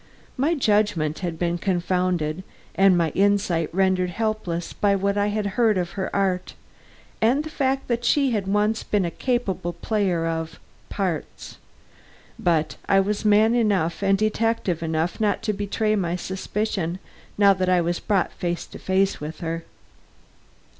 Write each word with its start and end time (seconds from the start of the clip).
My 0.35 0.55
judgment 0.55 1.19
had 1.19 1.37
been 1.37 1.59
confounded 1.59 2.43
and 2.73 2.97
my 2.97 3.11
insight 3.11 3.71
rendered 3.71 4.09
helpless 4.09 4.73
by 4.73 4.95
what 4.95 5.15
I 5.15 5.27
had 5.27 5.45
heard 5.45 5.77
of 5.77 5.91
her 5.91 6.09
art, 6.11 6.55
and 7.21 7.43
the 7.43 7.51
fact 7.51 7.87
that 7.87 8.03
she 8.03 8.31
had 8.31 8.47
once 8.47 8.81
been 8.81 9.05
a 9.05 9.11
capable 9.11 9.73
player 9.73 10.25
of 10.25 10.59
"parts." 10.89 11.57
But 12.39 12.77
I 12.89 12.99
was 12.99 13.23
man 13.23 13.53
enough 13.53 14.01
and 14.01 14.17
detective 14.17 14.81
enough 14.81 15.19
not 15.21 15.43
to 15.43 15.53
betray 15.53 15.95
my 15.95 16.15
suspicion, 16.15 16.97
now 17.37 17.53
that 17.53 17.69
I 17.69 17.79
was 17.79 17.99
brought 17.99 18.31
face 18.31 18.65
to 18.73 18.79
face 18.79 19.21
with 19.21 19.41
her. 19.41 19.65